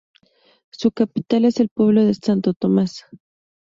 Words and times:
Su 0.71 0.89
capital 0.89 1.45
es 1.45 1.59
el 1.59 1.69
pueblo 1.69 2.03
de 2.03 2.15
Santo 2.15 2.55
Tomás. 2.55 3.05